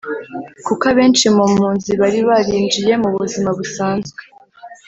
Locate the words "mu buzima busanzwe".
3.01-4.21